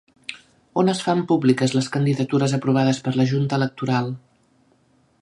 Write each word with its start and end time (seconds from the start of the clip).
On 0.83 0.89
es 0.93 1.01
fan 1.07 1.21
públiques 1.33 1.77
les 1.77 1.91
candidatures 1.97 2.57
aprovades 2.59 3.05
per 3.09 3.15
la 3.21 3.31
Junta 3.35 3.61
Electoral? 3.63 4.15